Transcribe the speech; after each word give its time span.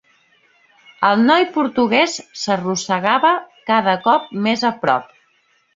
El 1.09 1.21
noi 1.25 1.45
portuguès 1.59 2.17
s'arrossegava 2.45 3.35
cada 3.73 3.97
cop 4.09 4.37
més 4.49 4.71
a 4.73 4.77
prop. 4.85 5.19